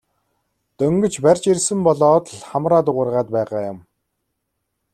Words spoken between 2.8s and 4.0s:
дуугаргаад байгаа юм.